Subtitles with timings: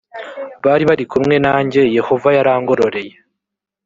[0.65, 3.13] bari bari kumwe nanjye yehova yarangororeye